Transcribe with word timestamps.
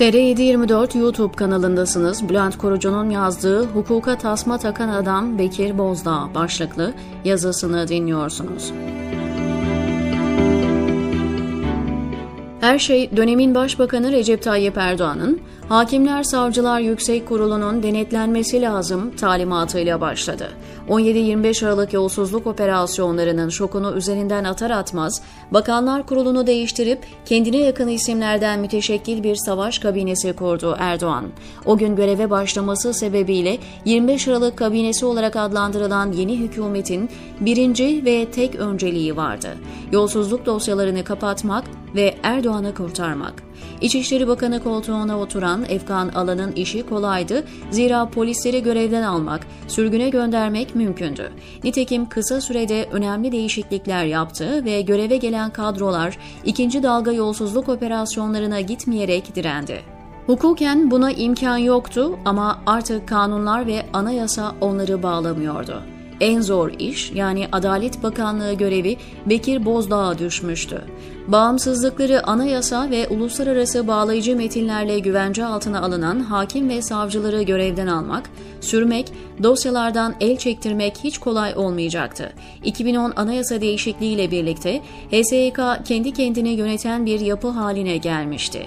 TR724 0.00 0.98
YouTube 0.98 1.36
kanalındasınız. 1.36 2.28
Bülent 2.28 2.58
Korucu'nun 2.58 3.10
yazdığı 3.10 3.66
Hukuka 3.66 4.18
Tasma 4.18 4.58
Takan 4.58 4.88
Adam 4.88 5.38
Bekir 5.38 5.78
Bozdağ 5.78 6.28
başlıklı 6.34 6.94
yazısını 7.24 7.88
dinliyorsunuz. 7.88 8.72
Her 12.60 12.78
şey 12.78 13.16
dönemin 13.16 13.54
Başbakanı 13.54 14.12
Recep 14.12 14.42
Tayyip 14.42 14.78
Erdoğan'ın 14.78 15.40
Hakimler 15.68 16.22
Savcılar 16.22 16.80
Yüksek 16.80 17.28
Kurulu'nun 17.28 17.82
denetlenmesi 17.82 18.62
lazım 18.62 19.16
talimatıyla 19.16 20.00
başladı. 20.00 20.48
17-25 20.88 21.66
Aralık 21.66 21.92
yolsuzluk 21.92 22.46
operasyonlarının 22.46 23.48
şokunu 23.48 23.96
üzerinden 23.96 24.44
atar 24.44 24.70
atmaz, 24.70 25.22
Bakanlar 25.50 26.06
Kurulu'nu 26.06 26.46
değiştirip 26.46 26.98
kendine 27.24 27.56
yakın 27.56 27.88
isimlerden 27.88 28.60
müteşekkil 28.60 29.22
bir 29.22 29.36
savaş 29.36 29.78
kabinesi 29.78 30.32
kurdu 30.32 30.76
Erdoğan. 30.78 31.24
O 31.66 31.78
gün 31.78 31.96
göreve 31.96 32.30
başlaması 32.30 32.94
sebebiyle 32.94 33.58
25 33.84 34.28
Aralık 34.28 34.56
kabinesi 34.56 35.06
olarak 35.06 35.36
adlandırılan 35.36 36.12
yeni 36.12 36.38
hükümetin 36.38 37.10
birinci 37.40 38.04
ve 38.04 38.30
tek 38.30 38.54
önceliği 38.54 39.16
vardı. 39.16 39.48
Yolsuzluk 39.92 40.46
dosyalarını 40.46 41.04
kapatmak 41.04 41.64
ve 41.94 42.14
Erdoğan'ı 42.22 42.74
kurtarmak. 42.74 43.42
İçişleri 43.80 44.28
Bakanı 44.28 44.62
koltuğuna 44.62 45.20
oturan 45.20 45.64
Efkan 45.68 46.08
Alan'ın 46.08 46.52
işi 46.52 46.86
kolaydı 46.86 47.44
zira 47.70 48.10
polisleri 48.10 48.62
görevden 48.62 49.02
almak, 49.02 49.46
sürgüne 49.68 50.08
göndermek 50.08 50.74
mümkündü. 50.74 51.32
Nitekim 51.64 52.08
kısa 52.08 52.40
sürede 52.40 52.88
önemli 52.92 53.32
değişiklikler 53.32 54.04
yaptı 54.04 54.64
ve 54.64 54.82
göreve 54.82 55.16
gelen 55.16 55.50
kadrolar 55.50 56.18
ikinci 56.44 56.82
dalga 56.82 57.12
yolsuzluk 57.12 57.68
operasyonlarına 57.68 58.60
gitmeyerek 58.60 59.34
direndi. 59.34 59.80
Hukuken 60.26 60.90
buna 60.90 61.12
imkan 61.12 61.56
yoktu 61.56 62.18
ama 62.24 62.62
artık 62.66 63.08
kanunlar 63.08 63.66
ve 63.66 63.86
anayasa 63.92 64.54
onları 64.60 65.02
bağlamıyordu 65.02 65.82
en 66.20 66.40
zor 66.40 66.70
iş 66.78 67.12
yani 67.14 67.48
Adalet 67.52 68.02
Bakanlığı 68.02 68.52
görevi 68.52 68.96
Bekir 69.26 69.64
Bozdağ'a 69.64 70.18
düşmüştü. 70.18 70.84
Bağımsızlıkları 71.28 72.26
anayasa 72.26 72.90
ve 72.90 73.08
uluslararası 73.08 73.88
bağlayıcı 73.88 74.36
metinlerle 74.36 74.98
güvence 74.98 75.44
altına 75.44 75.80
alınan 75.80 76.20
hakim 76.20 76.68
ve 76.68 76.82
savcıları 76.82 77.42
görevden 77.42 77.86
almak, 77.86 78.30
sürmek, 78.60 79.12
dosyalardan 79.42 80.14
el 80.20 80.36
çektirmek 80.36 80.96
hiç 81.04 81.18
kolay 81.18 81.52
olmayacaktı. 81.56 82.32
2010 82.64 83.12
anayasa 83.16 83.60
değişikliğiyle 83.60 84.30
birlikte 84.30 84.80
HSYK 85.10 85.60
kendi 85.84 86.12
kendini 86.12 86.48
yöneten 86.48 87.06
bir 87.06 87.20
yapı 87.20 87.48
haline 87.48 87.96
gelmişti. 87.96 88.66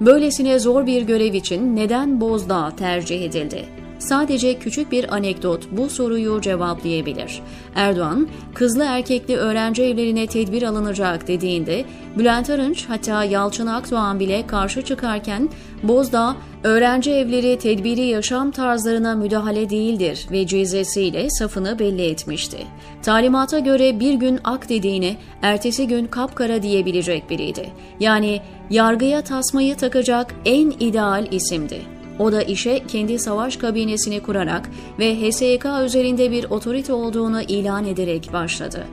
Böylesine 0.00 0.58
zor 0.58 0.86
bir 0.86 1.02
görev 1.02 1.34
için 1.34 1.76
neden 1.76 2.20
Bozdağ 2.20 2.72
tercih 2.76 3.24
edildi? 3.24 3.75
Sadece 3.98 4.58
küçük 4.58 4.92
bir 4.92 5.14
anekdot 5.14 5.68
bu 5.72 5.90
soruyu 5.90 6.40
cevaplayabilir. 6.40 7.42
Erdoğan, 7.74 8.28
kızlı 8.54 8.84
erkekli 8.84 9.36
öğrenci 9.36 9.82
evlerine 9.82 10.26
tedbir 10.26 10.62
alınacak 10.62 11.28
dediğinde 11.28 11.84
Bülent 12.18 12.50
Arınç 12.50 12.84
hatta 12.88 13.24
Yalçın 13.24 13.66
Akdoğan 13.66 14.20
bile 14.20 14.46
karşı 14.46 14.82
çıkarken 14.82 15.48
Bozdağ, 15.82 16.36
öğrenci 16.64 17.10
evleri 17.12 17.58
tedbiri 17.58 18.00
yaşam 18.00 18.50
tarzlarına 18.50 19.14
müdahale 19.14 19.70
değildir 19.70 20.26
ve 20.30 20.46
cizesiyle 20.46 21.30
safını 21.30 21.78
belli 21.78 22.02
etmişti. 22.02 22.58
Talimata 23.02 23.58
göre 23.58 24.00
bir 24.00 24.14
gün 24.14 24.40
ak 24.44 24.68
dediğini 24.68 25.16
ertesi 25.42 25.88
gün 25.88 26.06
kapkara 26.06 26.62
diyebilecek 26.62 27.30
biriydi. 27.30 27.68
Yani 28.00 28.40
yargıya 28.70 29.22
tasmayı 29.22 29.76
takacak 29.76 30.34
en 30.44 30.70
ideal 30.70 31.26
isimdi. 31.32 31.95
O 32.18 32.32
da 32.32 32.42
işe 32.42 32.82
kendi 32.88 33.18
savaş 33.18 33.56
kabinesini 33.56 34.22
kurarak 34.22 34.70
ve 34.98 35.16
HSYK 35.20 35.66
üzerinde 35.84 36.30
bir 36.30 36.44
otorite 36.44 36.92
olduğunu 36.92 37.42
ilan 37.42 37.84
ederek 37.84 38.30
başladı. 38.32 38.86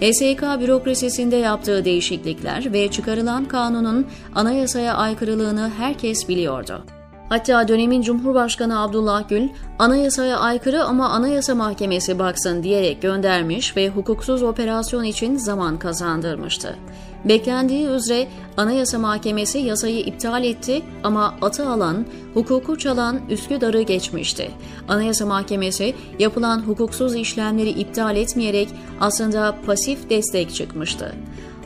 HSYK 0.00 0.42
bürokrasisinde 0.60 1.36
yaptığı 1.36 1.84
değişiklikler 1.84 2.72
ve 2.72 2.88
çıkarılan 2.88 3.44
kanunun 3.44 4.06
anayasaya 4.34 4.94
aykırılığını 4.94 5.70
herkes 5.78 6.28
biliyordu. 6.28 6.95
Hatta 7.28 7.68
dönemin 7.68 8.02
Cumhurbaşkanı 8.02 8.80
Abdullah 8.80 9.28
Gül, 9.28 9.48
anayasaya 9.78 10.38
aykırı 10.38 10.84
ama 10.84 11.08
Anayasa 11.08 11.54
Mahkemesi 11.54 12.18
baksın 12.18 12.62
diyerek 12.62 13.02
göndermiş 13.02 13.76
ve 13.76 13.88
hukuksuz 13.88 14.42
operasyon 14.42 15.04
için 15.04 15.36
zaman 15.36 15.78
kazandırmıştı. 15.78 16.76
Beklendiği 17.24 17.86
üzere 17.86 18.28
Anayasa 18.56 18.98
Mahkemesi 18.98 19.58
yasayı 19.58 20.00
iptal 20.00 20.44
etti 20.44 20.82
ama 21.04 21.34
atı 21.42 21.68
alan, 21.68 22.06
hukuku 22.34 22.78
çalan 22.78 23.20
Üsküdar'ı 23.30 23.82
geçmişti. 23.82 24.50
Anayasa 24.88 25.26
Mahkemesi 25.26 25.94
yapılan 26.18 26.60
hukuksuz 26.60 27.14
işlemleri 27.16 27.70
iptal 27.70 28.16
etmeyerek 28.16 28.68
aslında 29.00 29.56
pasif 29.66 30.10
destek 30.10 30.54
çıkmıştı. 30.54 31.14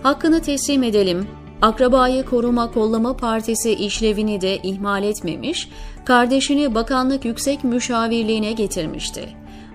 Hakkını 0.03 0.43
teslim 0.43 0.83
edelim, 0.83 1.29
Akrabayı 1.63 2.25
Koruma 2.25 2.71
Kollama 2.73 3.17
Partisi 3.17 3.73
işlevini 3.73 4.41
de 4.41 4.57
ihmal 4.57 5.03
etmemiş, 5.03 5.69
kardeşini 6.05 6.75
bakanlık 6.75 7.25
yüksek 7.25 7.65
müşavirliğine 7.65 8.53
getirmişti. 8.53 9.29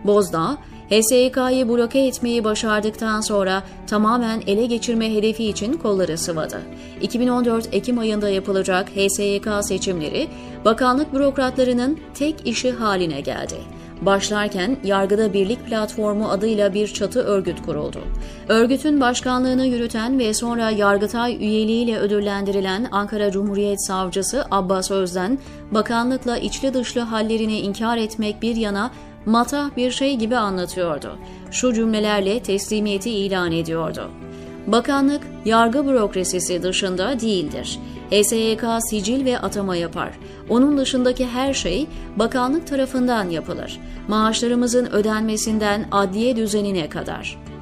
Bozdağ, 0.03 0.57
HSYK'yı 0.89 1.69
bloke 1.69 1.99
etmeyi 1.99 2.43
başardıktan 2.43 3.21
sonra 3.21 3.63
tamamen 3.87 4.41
ele 4.47 4.65
geçirme 4.65 5.15
hedefi 5.15 5.45
için 5.45 5.73
kolları 5.73 6.17
sıvadı. 6.17 6.61
2014 7.01 7.69
Ekim 7.71 7.99
ayında 7.99 8.29
yapılacak 8.29 8.89
HSYK 8.89 9.47
seçimleri 9.61 10.27
bakanlık 10.65 11.13
bürokratlarının 11.13 11.99
tek 12.13 12.47
işi 12.47 12.71
haline 12.71 13.21
geldi. 13.21 13.55
Başlarken 14.01 14.77
Yargıda 14.83 15.33
Birlik 15.33 15.65
Platformu 15.65 16.29
adıyla 16.29 16.73
bir 16.73 16.87
çatı 16.87 17.19
örgüt 17.19 17.61
kuruldu. 17.65 17.99
Örgütün 18.47 19.01
başkanlığını 19.01 19.65
yürüten 19.65 20.19
ve 20.19 20.33
sonra 20.33 20.69
Yargıtay 20.69 21.35
üyeliğiyle 21.35 21.99
ödüllendirilen 21.99 22.87
Ankara 22.91 23.31
Cumhuriyet 23.31 23.85
Savcısı 23.85 24.45
Abbas 24.51 24.91
Özden, 24.91 25.39
bakanlıkla 25.71 26.37
içli 26.37 26.73
dışlı 26.73 27.01
hallerini 27.01 27.59
inkar 27.59 27.97
etmek 27.97 28.41
bir 28.41 28.55
yana 28.55 28.91
matah 29.25 29.69
bir 29.77 29.91
şey 29.91 30.15
gibi 30.15 30.37
anlatıyordu. 30.37 31.17
Şu 31.51 31.73
cümlelerle 31.73 32.39
teslimiyeti 32.39 33.09
ilan 33.09 33.51
ediyordu. 33.51 34.09
Bakanlık, 34.67 35.21
yargı 35.45 35.87
bürokrasisi 35.87 36.63
dışında 36.63 37.19
değildir. 37.19 37.79
HSYK 38.11 38.63
sicil 38.89 39.25
ve 39.25 39.39
atama 39.39 39.75
yapar. 39.75 40.11
Onun 40.49 40.77
dışındaki 40.77 41.27
her 41.27 41.53
şey 41.53 41.87
bakanlık 42.15 42.67
tarafından 42.67 43.29
yapılır. 43.29 43.79
Maaşlarımızın 44.07 44.85
ödenmesinden 44.85 45.85
adliye 45.91 46.35
düzenine 46.35 46.89
kadar.'' 46.89 47.54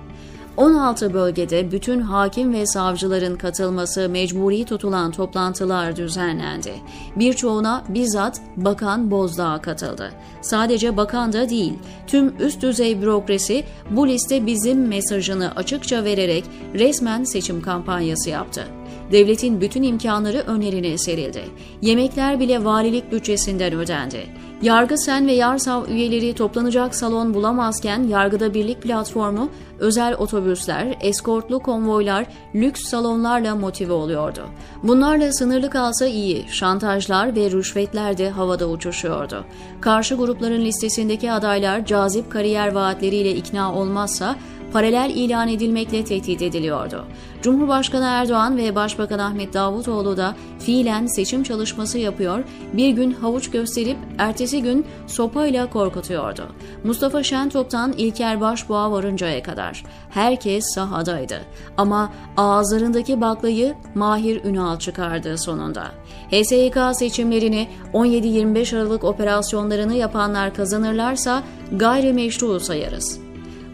16 0.58 1.14
bölgede 1.14 1.72
bütün 1.72 2.02
hakim 2.02 2.54
ve 2.54 2.66
savcıların 2.66 3.36
katılması 3.36 4.10
mecburi 4.10 4.66
tutulan 4.66 5.12
toplantılar 5.12 5.96
düzenlendi. 5.96 6.74
Birçoğuna 7.16 7.84
bizzat 7.90 8.42
Bakan 8.56 9.12
Bozdağ 9.12 9.62
katıldı. 9.62 10.12
Sadece 10.42 10.98
bakan 10.98 11.34
da 11.34 11.50
değil, 11.50 11.74
tüm 12.08 12.36
üst 12.40 12.62
düzey 12.62 13.02
bürokrasi 13.02 13.64
bu 13.92 14.08
liste 14.08 14.46
bizim 14.46 14.88
mesajını 14.88 15.52
açıkça 15.56 16.04
vererek 16.04 16.44
resmen 16.74 17.24
seçim 17.24 17.62
kampanyası 17.62 18.30
yaptı. 18.30 18.68
Devletin 19.12 19.62
bütün 19.62 19.84
imkanları 19.84 20.38
önlerine 20.38 20.98
serildi. 20.98 21.44
Yemekler 21.82 22.40
bile 22.40 22.64
valilik 22.64 23.12
bütçesinden 23.12 23.74
ödendi. 23.74 24.28
Yargı 24.62 24.98
Sen 24.98 25.28
ve 25.28 25.32
Yarsav 25.32 25.88
üyeleri 25.88 26.34
toplanacak 26.34 26.96
salon 26.96 27.34
bulamazken 27.34 28.04
Yargıda 28.04 28.54
Birlik 28.54 28.82
platformu 28.82 29.50
özel 29.80 30.16
otobüsler, 30.16 30.98
eskortlu 31.02 31.60
konvoylar, 31.60 32.26
lüks 32.56 32.82
salonlarla 32.82 33.56
motive 33.56 33.94
oluyordu. 33.94 34.46
Bunlarla 34.84 35.34
sınırlı 35.34 35.70
kalsa 35.70 36.06
iyi, 36.06 36.46
şantajlar 36.50 37.36
ve 37.36 37.52
rüşvetler 37.52 38.18
de 38.18 38.30
havada 38.30 38.70
uçuşuyordu. 38.70 39.46
Karşı 39.82 40.16
grupların 40.16 40.66
listesindeki 40.66 41.32
adaylar 41.32 41.86
cazip 41.86 42.32
kariyer 42.32 42.74
vaatleriyle 42.74 43.36
ikna 43.36 43.76
olmazsa 43.76 44.36
paralel 44.74 45.12
ilan 45.16 45.48
edilmekle 45.48 46.04
tehdit 46.04 46.42
ediliyordu. 46.42 47.06
Cumhurbaşkanı 47.42 48.06
Erdoğan 48.06 48.58
ve 48.58 48.76
Başbakan 48.76 49.20
Ahmet 49.20 49.54
Davutoğlu 49.54 50.18
da 50.18 50.36
fiilen 50.60 51.06
seçim 51.06 51.44
çalışması 51.44 52.00
yapıyor, 52.00 52.44
bir 52.74 52.90
gün 52.90 53.12
havuç 53.12 53.52
gösterip 53.52 53.98
ertesi 54.18 54.62
gün 54.62 54.86
sopayla 55.08 55.70
korkutuyordu. 55.70 56.48
Mustafa 56.84 57.24
Şentop'tan 57.24 57.94
İlker 57.98 58.42
Başbuğ'a 58.42 58.92
varıncaya 58.92 59.44
kadar 59.44 59.84
herkes 60.10 60.64
sahadaydı. 60.76 61.42
Ama 61.78 62.12
ağızlarındaki 62.38 63.22
baklayı 63.22 63.76
Mahir 63.96 64.44
Ünal 64.44 64.80
çıkardı 64.80 65.38
sonunda. 65.38 65.84
HSYK 66.32 66.78
seçimlerini 66.94 67.68
17-25 67.94 68.78
Aralık 68.78 69.04
operasyonlarını 69.04 69.96
yapanlar 69.96 70.54
kazanırlarsa 70.54 71.44
gayrimeşru 71.72 72.60
sayarız. 72.60 73.23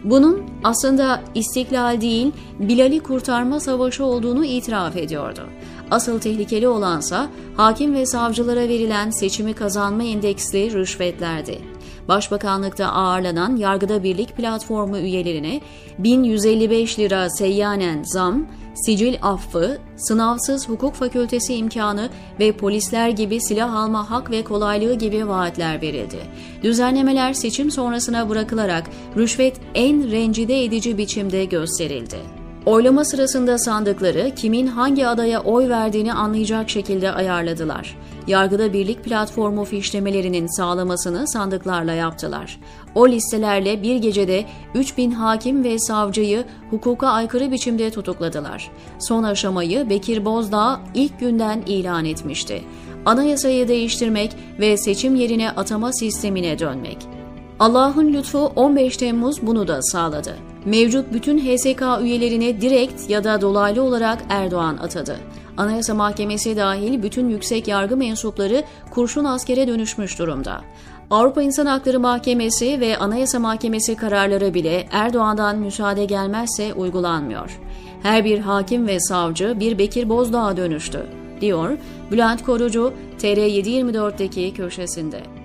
Bunun 0.04 0.42
aslında 0.64 1.22
istiklal 1.34 2.00
değil, 2.00 2.32
Bilal'i 2.58 3.00
kurtarma 3.00 3.60
savaşı 3.60 4.04
olduğunu 4.04 4.44
itiraf 4.44 4.96
ediyordu. 4.96 5.40
Asıl 5.90 6.20
tehlikeli 6.20 6.68
olansa 6.68 7.28
hakim 7.56 7.94
ve 7.94 8.06
savcılara 8.06 8.60
verilen 8.60 9.10
seçimi 9.10 9.54
kazanma 9.54 10.02
endeksli 10.02 10.72
rüşvetlerdi. 10.72 11.58
Başbakanlıkta 12.08 12.86
ağırlanan 12.86 13.56
Yargıda 13.56 14.02
Birlik 14.02 14.36
platformu 14.36 14.98
üyelerine 14.98 15.60
1155 15.98 16.98
lira 16.98 17.30
seyyanen 17.30 18.02
zam, 18.02 18.46
sicil 18.84 19.14
affı, 19.22 19.78
sınavsız 19.96 20.68
hukuk 20.68 20.94
fakültesi 20.94 21.54
imkanı 21.54 22.10
ve 22.40 22.52
polisler 22.52 23.08
gibi 23.08 23.40
silah 23.40 23.74
alma 23.74 24.10
hak 24.10 24.30
ve 24.30 24.44
kolaylığı 24.44 24.94
gibi 24.94 25.28
vaatler 25.28 25.82
verildi. 25.82 26.18
Düzenlemeler 26.62 27.32
seçim 27.32 27.70
sonrasına 27.70 28.28
bırakılarak 28.28 28.90
rüşvet 29.16 29.60
en 29.74 30.10
rencide 30.10 30.64
edici 30.64 30.98
biçimde 30.98 31.44
gösterildi. 31.44 32.39
Oylama 32.66 33.04
sırasında 33.04 33.58
sandıkları 33.58 34.34
kimin 34.36 34.66
hangi 34.66 35.06
adaya 35.06 35.40
oy 35.42 35.68
verdiğini 35.68 36.12
anlayacak 36.12 36.70
şekilde 36.70 37.12
ayarladılar. 37.12 37.96
Yargıda 38.26 38.72
Birlik 38.72 39.04
platformu 39.04 39.64
fişlemelerinin 39.64 40.56
sağlamasını 40.56 41.28
sandıklarla 41.28 41.92
yaptılar. 41.92 42.60
O 42.94 43.08
listelerle 43.08 43.82
bir 43.82 43.96
gecede 43.96 44.44
3000 44.74 45.10
hakim 45.10 45.64
ve 45.64 45.78
savcıyı 45.78 46.44
hukuka 46.70 47.08
aykırı 47.08 47.52
biçimde 47.52 47.90
tutukladılar. 47.90 48.70
Son 48.98 49.22
aşamayı 49.22 49.90
Bekir 49.90 50.24
Bozdağ 50.24 50.80
ilk 50.94 51.20
günden 51.20 51.62
ilan 51.66 52.04
etmişti. 52.04 52.62
Anayasayı 53.06 53.68
değiştirmek 53.68 54.36
ve 54.58 54.76
seçim 54.76 55.14
yerine 55.14 55.50
atama 55.50 55.92
sistemine 55.92 56.58
dönmek. 56.58 56.98
Allah'ın 57.58 58.12
lütfu 58.12 58.38
15 58.38 58.96
Temmuz 58.96 59.42
bunu 59.42 59.68
da 59.68 59.82
sağladı. 59.82 60.49
Mevcut 60.64 61.12
bütün 61.12 61.38
HSK 61.38 61.82
üyelerine 62.02 62.60
direkt 62.60 63.10
ya 63.10 63.24
da 63.24 63.40
dolaylı 63.40 63.82
olarak 63.82 64.18
Erdoğan 64.28 64.76
atadı. 64.76 65.16
Anayasa 65.56 65.94
Mahkemesi 65.94 66.56
dahil 66.56 67.02
bütün 67.02 67.28
yüksek 67.28 67.68
yargı 67.68 67.96
mensupları 67.96 68.62
kurşun 68.90 69.24
askere 69.24 69.68
dönüşmüş 69.68 70.18
durumda. 70.18 70.60
Avrupa 71.10 71.42
İnsan 71.42 71.66
Hakları 71.66 72.00
Mahkemesi 72.00 72.80
ve 72.80 72.98
Anayasa 72.98 73.38
Mahkemesi 73.38 73.96
kararları 73.96 74.54
bile 74.54 74.86
Erdoğan'dan 74.92 75.58
müsaade 75.58 76.04
gelmezse 76.04 76.74
uygulanmıyor. 76.74 77.60
Her 78.02 78.24
bir 78.24 78.38
hakim 78.38 78.86
ve 78.86 79.00
savcı 79.00 79.60
bir 79.60 79.78
Bekir 79.78 80.08
Bozdağ'a 80.08 80.56
dönüştü, 80.56 81.06
diyor 81.40 81.78
Bülent 82.10 82.44
Korucu 82.44 82.92
TR724'deki 83.18 84.54
köşesinde. 84.54 85.39